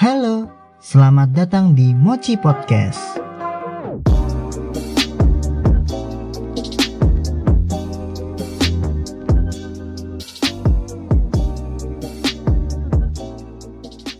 Halo, 0.00 0.48
selamat 0.80 1.36
datang 1.36 1.76
di 1.76 1.92
Mochi 1.92 2.32
Podcast. 2.32 3.20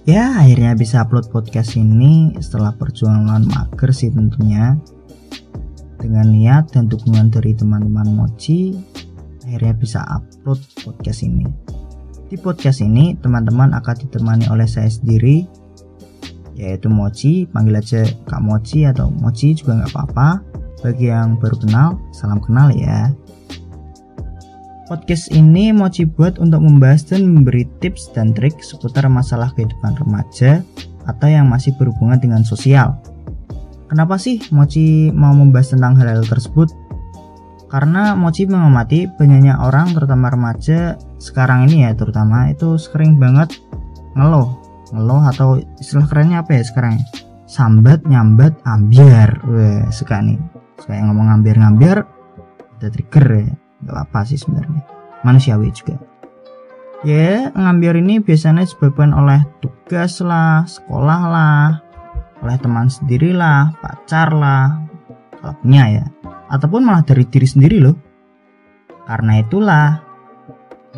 Ya, 0.04 0.36
akhirnya 0.36 0.76
bisa 0.76 1.00
upload 1.00 1.32
podcast 1.32 1.72
ini 1.80 2.36
setelah 2.44 2.76
perjuangan 2.76 3.48
mager 3.48 3.88
sih 3.96 4.12
tentunya. 4.12 4.76
Dengan 5.96 6.28
niat 6.28 6.76
dan 6.76 6.92
dukungan 6.92 7.32
dari 7.32 7.56
teman-teman 7.56 8.20
Mochi, 8.20 8.76
akhirnya 9.48 9.72
bisa 9.72 10.04
upload 10.04 10.60
podcast 10.84 11.24
ini. 11.24 11.48
Di 12.28 12.36
podcast 12.36 12.84
ini, 12.84 13.16
teman-teman 13.16 13.72
akan 13.72 13.96
ditemani 13.96 14.52
oleh 14.52 14.68
saya 14.68 14.92
sendiri, 14.92 15.59
yaitu 16.60 16.92
Mochi, 16.92 17.48
panggil 17.48 17.80
aja 17.80 18.04
Kak 18.28 18.44
Mochi 18.44 18.84
atau 18.84 19.08
Mochi 19.08 19.56
juga 19.56 19.80
nggak 19.80 19.90
apa-apa. 19.96 20.28
Bagi 20.84 21.08
yang 21.08 21.40
baru 21.40 21.56
kenal, 21.56 21.96
salam 22.12 22.40
kenal 22.40 22.68
ya. 22.72 23.12
Podcast 24.88 25.32
ini 25.32 25.72
Mochi 25.72 26.04
buat 26.04 26.36
untuk 26.36 26.60
membahas 26.60 27.06
dan 27.08 27.24
memberi 27.24 27.64
tips 27.80 28.12
dan 28.12 28.36
trik 28.36 28.60
seputar 28.60 29.06
masalah 29.08 29.54
kehidupan 29.56 29.96
remaja 29.96 30.60
atau 31.08 31.28
yang 31.30 31.48
masih 31.48 31.72
berhubungan 31.80 32.20
dengan 32.20 32.42
sosial. 32.44 33.00
Kenapa 33.88 34.20
sih 34.20 34.42
Mochi 34.52 35.10
mau 35.10 35.32
membahas 35.32 35.74
tentang 35.74 35.96
hal-hal 35.96 36.26
tersebut? 36.26 36.70
Karena 37.70 38.18
Mochi 38.18 38.50
mengamati 38.50 39.06
banyaknya 39.06 39.62
orang 39.62 39.94
terutama 39.94 40.26
remaja 40.26 40.98
sekarang 41.22 41.70
ini 41.70 41.86
ya 41.86 41.94
terutama 41.94 42.50
itu 42.50 42.74
sering 42.74 43.14
banget 43.14 43.62
ngeluh 44.18 44.59
ngeluh 44.90 45.22
atau 45.26 45.58
istilah 45.78 46.06
kerennya 46.06 46.42
apa 46.42 46.58
ya 46.58 46.62
sekarang? 46.66 47.00
Sambat 47.46 48.06
nyambat 48.06 48.58
ambiar. 48.62 49.42
Wah, 49.46 49.90
suka 49.90 50.22
nih. 50.22 50.38
Suka 50.78 50.94
yang 50.94 51.10
ngomong 51.10 51.40
ambiar-ngambiar 51.40 51.98
ada 52.78 52.88
trigger 52.88 53.26
ya. 53.44 53.50
Nggak 53.82 53.98
apa 54.06 54.20
sih 54.26 54.38
sebenarnya. 54.38 54.82
Manusiawi 55.26 55.68
juga. 55.74 55.98
Ya 57.00 57.48
ngambil 57.56 58.04
ini 58.04 58.20
biasanya 58.20 58.68
disebabkan 58.68 59.16
oleh 59.16 59.40
tugas 59.64 60.20
lah 60.20 60.68
sekolah 60.68 61.20
lah 61.32 61.80
oleh 62.44 62.56
teman 62.60 62.92
sendiri 62.92 63.32
lah 63.32 63.72
pacar 63.80 64.32
lah 64.36 64.84
kalau 65.40 65.56
punya 65.64 65.84
ya. 65.88 66.04
Ataupun 66.52 66.84
malah 66.84 67.04
dari 67.06 67.24
diri 67.24 67.48
sendiri 67.48 67.80
loh. 67.80 67.96
Karena 69.08 69.40
itulah 69.40 70.09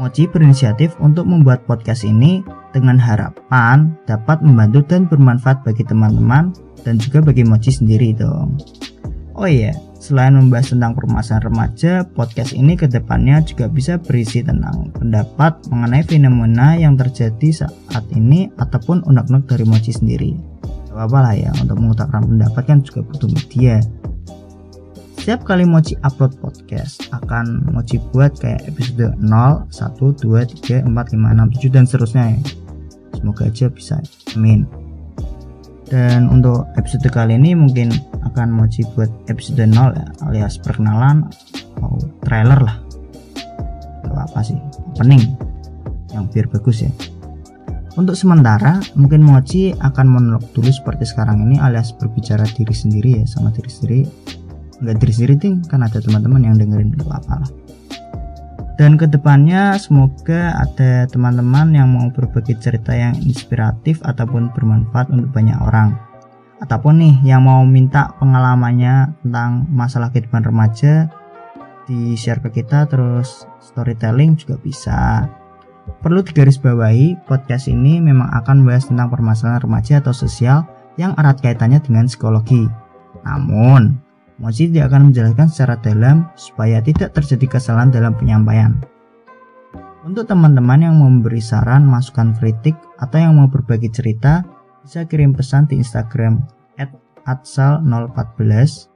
Mochi 0.00 0.24
berinisiatif 0.24 0.96
untuk 1.04 1.28
membuat 1.28 1.68
podcast 1.68 2.08
ini 2.08 2.40
dengan 2.72 2.96
harapan 2.96 3.92
dapat 4.08 4.40
membantu 4.40 4.80
dan 4.88 5.04
bermanfaat 5.04 5.60
bagi 5.64 5.84
teman-teman 5.84 6.56
dan 6.80 6.96
juga 6.96 7.20
bagi 7.20 7.44
Mochi 7.44 7.68
sendiri 7.68 8.16
dong. 8.16 8.56
Oh 9.36 9.48
iya, 9.48 9.72
Selain 10.02 10.34
membahas 10.34 10.74
tentang 10.74 10.98
permasalahan 10.98 11.46
remaja, 11.46 12.02
podcast 12.02 12.58
ini 12.58 12.74
ke 12.74 12.90
depannya 12.90 13.38
juga 13.46 13.70
bisa 13.70 14.02
berisi 14.02 14.42
tentang 14.42 14.90
pendapat 14.90 15.62
mengenai 15.70 16.02
fenomena 16.02 16.74
yang 16.74 16.98
terjadi 16.98 17.54
saat 17.54 18.02
ini 18.10 18.50
ataupun 18.58 19.06
unek-unek 19.06 19.46
dari 19.46 19.62
Mochi 19.62 19.94
sendiri. 19.94 20.34
Gak 20.90 20.98
apa-apa 20.98 21.18
lah 21.22 21.34
ya, 21.38 21.50
untuk 21.54 21.78
mengutarakan 21.78 22.34
pendapat 22.34 22.62
kan 22.66 22.78
juga 22.82 23.06
butuh 23.06 23.30
media. 23.30 23.78
Setiap 25.22 25.46
kali 25.46 25.62
Mochi 25.62 25.94
upload 26.02 26.34
podcast, 26.42 27.06
akan 27.14 27.70
Mochi 27.70 28.02
buat 28.10 28.42
kayak 28.42 28.66
episode 28.66 29.14
0, 29.22 29.70
1, 29.70 30.18
2, 30.18 30.82
3, 30.82 30.82
4, 30.82 30.90
5, 30.90 30.90
6, 30.90 31.62
7, 31.62 31.70
dan 31.70 31.86
seterusnya 31.86 32.24
ya. 32.34 32.38
Semoga 33.14 33.46
aja 33.46 33.70
bisa. 33.70 34.02
Amin. 34.34 34.66
Dan 35.86 36.26
untuk 36.26 36.66
episode 36.74 37.06
kali 37.06 37.38
ini 37.38 37.54
mungkin 37.54 37.94
akan 38.34 38.50
mochi 38.50 38.82
buat 38.98 39.06
episode 39.30 39.62
0 39.62 39.94
ya, 39.94 40.10
alias 40.26 40.58
perkenalan 40.58 41.30
atau 41.78 42.02
trailer 42.26 42.58
lah. 42.58 42.82
Gak 44.02 44.26
apa 44.26 44.42
sih, 44.42 44.58
opening 44.90 45.22
yang 46.10 46.26
biar 46.34 46.50
bagus 46.50 46.82
ya. 46.82 46.90
Untuk 47.94 48.18
sementara, 48.18 48.82
mungkin 48.98 49.22
Mochi 49.22 49.70
akan 49.70 50.06
monolog 50.08 50.48
dulu 50.56 50.72
seperti 50.72 51.04
sekarang 51.06 51.44
ini 51.44 51.60
alias 51.60 51.92
berbicara 51.92 52.42
diri 52.56 52.72
sendiri 52.72 53.20
ya 53.20 53.24
sama 53.28 53.52
diri 53.52 53.70
sendiri. 53.70 54.00
Enggak 54.82 54.98
diri 54.98 55.12
sendiri 55.14 55.34
ting, 55.38 55.62
kan 55.70 55.86
ada 55.86 56.02
teman-teman 56.02 56.42
yang 56.42 56.58
dengerin 56.58 56.90
gak 56.98 57.06
apa-apa 57.06 57.34
lah. 57.46 57.50
Dan 58.82 58.98
ke 58.98 59.06
depannya 59.06 59.78
semoga 59.78 60.58
ada 60.58 61.06
teman-teman 61.06 61.70
yang 61.70 61.86
mau 61.94 62.10
berbagi 62.10 62.58
cerita 62.58 62.90
yang 62.90 63.14
inspiratif 63.22 64.02
ataupun 64.02 64.50
bermanfaat 64.50 65.06
untuk 65.14 65.30
banyak 65.30 65.54
orang. 65.62 65.94
Ataupun 66.58 66.98
nih 66.98 67.14
yang 67.22 67.46
mau 67.46 67.62
minta 67.62 68.10
pengalamannya 68.18 69.22
tentang 69.22 69.70
masalah 69.70 70.10
kehidupan 70.10 70.42
remaja 70.42 71.06
di 71.86 72.18
share 72.18 72.42
ke 72.42 72.50
kita 72.62 72.90
terus 72.90 73.46
storytelling 73.62 74.34
juga 74.34 74.58
bisa. 74.58 75.30
Perlu 76.02 76.26
digarisbawahi, 76.26 77.22
podcast 77.30 77.70
ini 77.70 78.02
memang 78.02 78.34
akan 78.34 78.66
membahas 78.66 78.90
tentang 78.90 79.14
permasalahan 79.14 79.62
remaja 79.62 80.02
atau 80.02 80.10
sosial 80.10 80.66
yang 80.98 81.14
erat 81.14 81.38
kaitannya 81.38 81.78
dengan 81.78 82.10
psikologi. 82.10 82.66
Namun, 83.22 84.01
Tidak 84.42 84.82
akan 84.82 85.14
menjelaskan 85.14 85.46
secara 85.46 85.78
dalam 85.78 86.26
supaya 86.34 86.82
tidak 86.82 87.14
terjadi 87.14 87.58
kesalahan 87.58 87.94
dalam 87.94 88.18
penyampaian. 88.18 88.82
Untuk 90.02 90.26
teman-teman 90.26 90.82
yang 90.82 90.98
memberi 90.98 91.38
saran, 91.38 91.86
masukan 91.86 92.34
kritik, 92.34 92.74
atau 92.98 93.22
yang 93.22 93.38
mau 93.38 93.46
berbagi 93.46 93.86
cerita, 93.86 94.42
bisa 94.82 95.06
kirim 95.06 95.30
pesan 95.30 95.70
di 95.70 95.78
Instagram 95.78 96.42
atsal014 97.26 98.90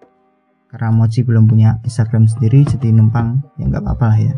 karena 0.66 0.90
Mochi 0.90 1.22
belum 1.22 1.46
punya 1.46 1.78
Instagram 1.86 2.26
sendiri 2.26 2.66
jadi 2.66 2.90
numpang 2.90 3.40
ya 3.56 3.70
nggak 3.70 3.82
apa-apa 3.86 4.06
lah 4.12 4.18
ya. 4.18 4.34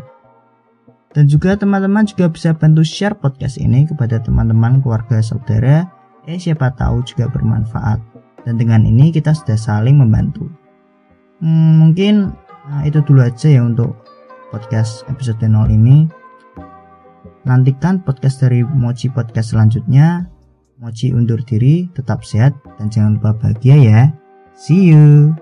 Dan 1.09 1.25
juga 1.25 1.57
teman-teman 1.57 2.05
juga 2.05 2.29
bisa 2.29 2.53
bantu 2.53 2.85
share 2.85 3.17
podcast 3.17 3.57
ini 3.57 3.89
kepada 3.89 4.21
teman-teman 4.21 4.77
keluarga 4.77 5.25
saudara. 5.25 5.89
Eh 6.29 6.37
siapa 6.37 6.69
tahu 6.77 7.01
juga 7.01 7.25
bermanfaat. 7.33 7.97
Dan 8.45 8.61
dengan 8.61 8.85
ini 8.85 9.09
kita 9.09 9.33
sudah 9.33 9.57
saling 9.57 9.97
membantu 9.97 10.45
hmm, 11.41 11.71
mungkin 11.79 12.35
nah, 12.69 12.83
itu 12.85 13.03
dulu 13.03 13.23
aja 13.23 13.47
ya 13.49 13.65
untuk 13.65 13.95
podcast 14.53 15.03
episode 15.11 15.41
0 15.41 15.69
ini 15.71 16.07
nantikan 17.47 18.03
podcast 18.03 18.43
dari 18.43 18.61
Mochi 18.61 19.09
Podcast 19.09 19.55
selanjutnya 19.55 20.29
Mochi 20.79 21.11
undur 21.11 21.43
diri, 21.43 21.91
tetap 21.91 22.23
sehat, 22.23 22.55
dan 22.79 22.87
jangan 22.87 23.19
lupa 23.19 23.35
bahagia 23.35 23.75
ya. 23.75 24.01
See 24.55 24.95
you! 24.95 25.35